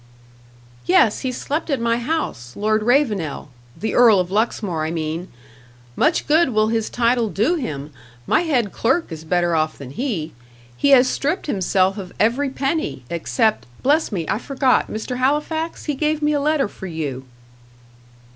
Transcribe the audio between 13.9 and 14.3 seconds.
me,